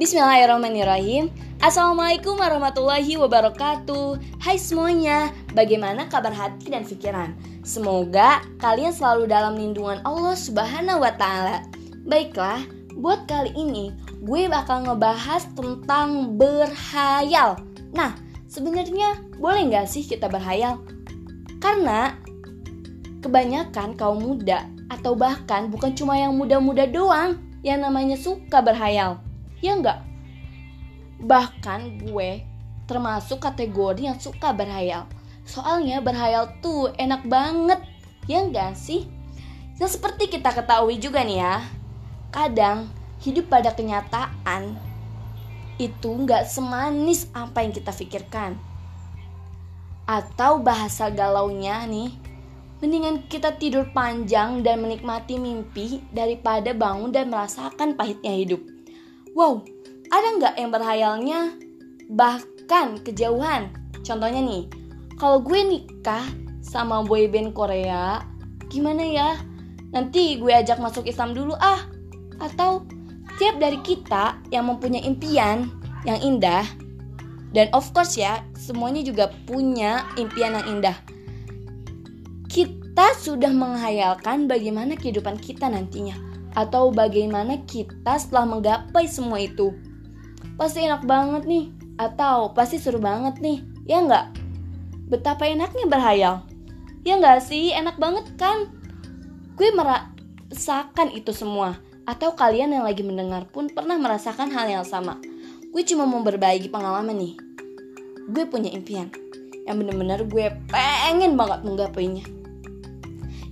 [0.00, 1.28] Bismillahirrahmanirrahim
[1.60, 7.36] Assalamualaikum warahmatullahi wabarakatuh Hai semuanya Bagaimana kabar hati dan pikiran?
[7.68, 11.68] Semoga kalian selalu dalam lindungan Allah subhanahu wa ta'ala
[12.08, 12.64] Baiklah,
[12.96, 13.92] buat kali ini
[14.24, 17.60] gue bakal ngebahas tentang berhayal
[17.92, 18.16] Nah,
[18.48, 20.80] sebenarnya boleh nggak sih kita berhayal?
[21.60, 22.16] Karena
[23.20, 29.20] kebanyakan kaum muda atau bahkan bukan cuma yang muda-muda doang yang namanya suka berhayal.
[29.60, 30.00] Ya enggak?
[31.20, 32.44] Bahkan gue
[32.88, 35.04] termasuk kategori yang suka berhayal.
[35.44, 37.80] Soalnya berhayal tuh enak banget.
[38.24, 39.08] Ya enggak sih?
[39.76, 41.64] Yang seperti kita ketahui juga nih ya.
[42.32, 42.88] Kadang
[43.20, 44.76] hidup pada kenyataan
[45.80, 48.56] itu nggak semanis apa yang kita pikirkan.
[50.04, 52.12] Atau bahasa galaunya nih,
[52.80, 58.79] Mendingan kita tidur panjang dan menikmati mimpi daripada bangun dan merasakan pahitnya hidup.
[59.36, 59.62] Wow,
[60.10, 61.40] ada nggak yang berhayalnya
[62.10, 63.70] bahkan kejauhan?
[64.02, 64.66] Contohnya nih,
[65.20, 66.24] kalau gue nikah
[66.60, 68.24] sama boyband Korea,
[68.68, 69.30] gimana ya?
[69.90, 71.86] Nanti gue ajak masuk Islam dulu ah.
[72.40, 72.86] Atau
[73.38, 75.68] tiap dari kita yang mempunyai impian
[76.08, 76.64] yang indah,
[77.52, 80.96] dan of course ya, semuanya juga punya impian yang indah
[82.50, 86.18] kita sudah menghayalkan bagaimana kehidupan kita nantinya
[86.56, 89.74] atau bagaimana kita setelah menggapai semua itu.
[90.58, 91.64] Pasti enak banget nih
[92.00, 94.32] atau pasti seru banget nih, ya enggak?
[95.10, 96.34] Betapa enaknya berhayal.
[97.04, 97.74] Ya enggak sih?
[97.74, 98.70] Enak banget kan?
[99.56, 101.76] Gue merasakan itu semua
[102.08, 105.20] atau kalian yang lagi mendengar pun pernah merasakan hal yang sama.
[105.70, 107.34] Gue cuma mau berbagi pengalaman nih.
[108.30, 109.12] Gue punya impian
[109.68, 112.39] yang bener-bener gue pengen banget menggapainya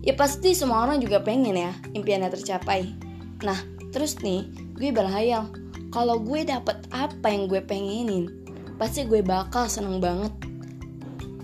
[0.03, 2.87] Ya pasti semua orang juga pengen ya impiannya tercapai.
[3.43, 3.59] Nah,
[3.91, 4.47] terus nih,
[4.79, 5.51] gue berhayal
[5.89, 8.29] kalau gue dapet apa yang gue pengenin,
[8.77, 10.33] pasti gue bakal seneng banget.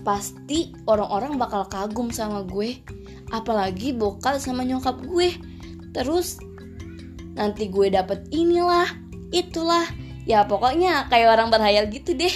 [0.05, 2.77] Pasti orang-orang bakal kagum sama gue,
[3.33, 5.33] apalagi bokal sama nyokap gue.
[5.97, 6.37] Terus
[7.33, 8.85] nanti gue dapet inilah,
[9.33, 9.89] itulah,
[10.29, 12.35] ya pokoknya kayak orang berhayal gitu deh.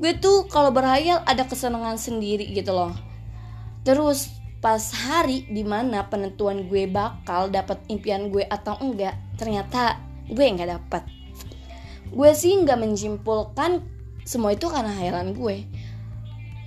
[0.00, 2.96] Gue tuh kalau berhayal ada kesenangan sendiri gitu loh.
[3.84, 9.96] Terus pas hari di mana penentuan gue bakal dapat impian gue atau enggak ternyata
[10.28, 11.02] gue nggak dapat
[12.10, 13.80] gue sih nggak menjimpulkan
[14.26, 15.66] semua itu karena hayalan gue.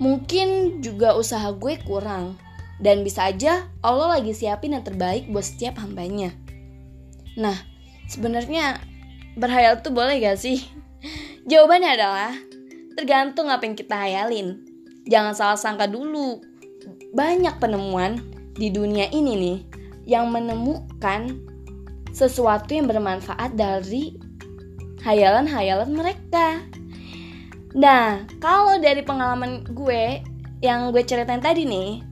[0.02, 2.36] Mungkin juga usaha gue kurang
[2.82, 6.34] dan bisa aja Allah lagi siapin yang terbaik buat setiap hambanya.
[7.38, 7.56] Nah
[8.10, 8.82] sebenarnya
[9.38, 10.60] berhayal tuh boleh gak sih?
[11.50, 12.32] Jawabannya adalah
[12.98, 14.60] tergantung apa yang kita hayalin.
[15.04, 16.40] Jangan salah sangka dulu
[17.14, 18.18] banyak penemuan
[18.58, 19.58] di dunia ini nih
[20.04, 21.38] yang menemukan
[22.10, 24.18] sesuatu yang bermanfaat dari
[25.06, 26.60] hayalan-hayalan mereka.
[27.74, 30.22] Nah, kalau dari pengalaman gue
[30.62, 32.02] yang gue ceritain tadi nih,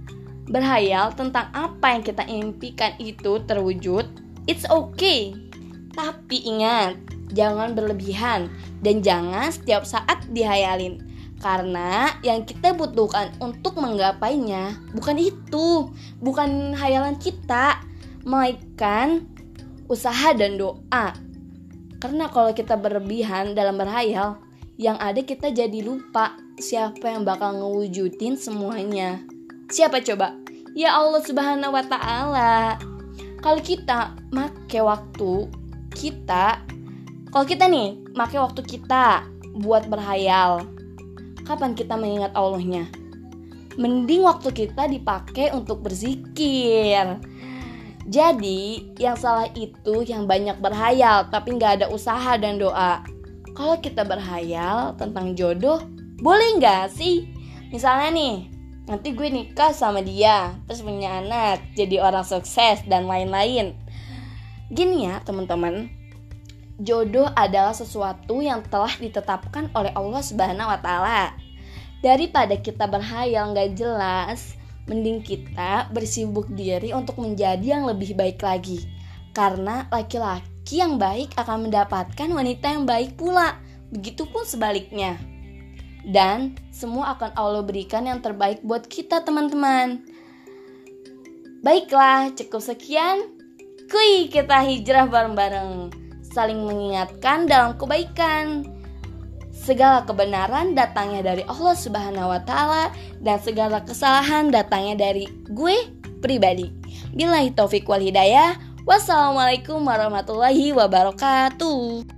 [0.51, 4.07] berhayal tentang apa yang kita impikan itu terwujud,
[4.51, 5.35] it's okay.
[5.95, 6.99] Tapi ingat,
[7.31, 8.51] jangan berlebihan
[8.83, 11.12] dan jangan setiap saat dihayalin
[11.43, 15.91] karena yang kita butuhkan untuk menggapainya bukan itu,
[16.23, 17.83] bukan hayalan kita,
[18.23, 19.27] melainkan
[19.91, 21.19] usaha dan doa.
[21.99, 24.39] Karena kalau kita berlebihan dalam berhayal,
[24.79, 29.23] yang ada kita jadi lupa siapa yang bakal ngewujudin semuanya.
[29.67, 30.39] Siapa coba?
[30.73, 32.79] Ya Allah Subhanahu wa taala.
[33.43, 35.51] Kalau kita make waktu
[35.93, 36.63] kita
[37.33, 39.25] kalau kita nih make waktu kita
[39.57, 40.65] buat berhayal
[41.45, 42.87] kapan kita mengingat Allahnya?
[43.81, 47.21] Mending waktu kita dipakai untuk berzikir.
[48.03, 53.07] Jadi, yang salah itu yang banyak berhayal tapi nggak ada usaha dan doa.
[53.55, 55.81] Kalau kita berhayal tentang jodoh,
[56.19, 57.31] boleh nggak sih?
[57.71, 58.37] Misalnya nih,
[58.91, 63.79] nanti gue nikah sama dia, terus punya anak, jadi orang sukses dan lain-lain.
[64.73, 65.88] Gini ya teman-teman,
[66.81, 71.37] jodoh adalah sesuatu yang telah ditetapkan oleh Allah Subhanahu wa taala.
[72.03, 74.59] Daripada kita berhayal nggak jelas,
[74.91, 78.83] mending kita bersibuk diri untuk menjadi yang lebih baik lagi.
[79.33, 83.55] Karena laki-laki yang baik akan mendapatkan wanita yang baik pula.
[83.95, 85.21] Begitupun sebaliknya.
[86.03, 90.03] Dan semua akan Allah berikan yang terbaik buat kita teman-teman.
[91.63, 93.39] Baiklah, cukup sekian.
[93.87, 96.01] Kui kita hijrah bareng-bareng
[96.32, 98.67] saling mengingatkan dalam kebaikan.
[99.52, 102.90] Segala kebenaran datangnya dari Allah Subhanahu wa taala
[103.23, 105.87] dan segala kesalahan datangnya dari gue
[106.19, 106.73] pribadi.
[107.14, 108.58] Billahi taufik wal hidayah.
[108.82, 112.12] Wassalamualaikum warahmatullahi wabarakatuh.